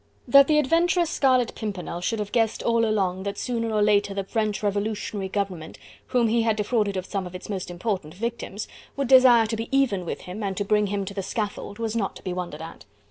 [0.27, 4.23] That the adventurous Scarlet Pimpernel should have guessed all along, that sooner or later the
[4.23, 5.77] French Revolutionary Government
[6.07, 8.67] whom he had defrauded of some of its most important victims,
[8.97, 11.95] would desire to be even with him, and to bring him to the scaffold, was
[11.95, 12.83] not to be wondered at.